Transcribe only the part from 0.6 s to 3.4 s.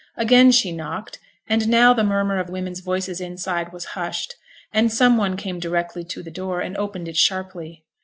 knocked, and now the murmur of women's voices